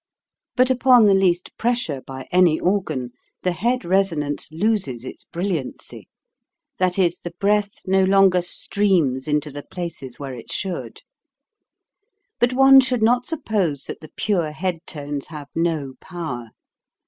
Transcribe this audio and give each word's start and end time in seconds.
But 0.55 0.71
upon 0.71 1.05
the 1.05 1.13
least 1.13 1.55
pressure 1.59 2.01
by 2.01 2.27
any 2.31 2.59
organ, 2.59 3.11
the 3.43 3.51
head 3.51 3.85
resonance 3.85 4.51
loses 4.51 5.05
its 5.05 5.25
brilliancy; 5.25 6.07
that 6.79 6.97
is, 6.97 7.19
the 7.19 7.35
breath 7.39 7.69
no 7.85 8.03
longer 8.03 8.41
streams 8.41 9.27
into 9.27 9.51
the 9.51 9.61
places 9.61 10.19
where 10.19 10.33
it 10.33 10.51
should. 10.51 11.03
But 12.39 12.51
one 12.51 12.79
should 12.79 13.03
not 13.03 13.27
suppose 13.27 13.83
that 13.83 13.99
the 14.01 14.09
pure 14.17 14.53
head 14.53 14.79
tones 14.87 15.27
have 15.27 15.49
no 15.53 15.93
power. 16.01 16.49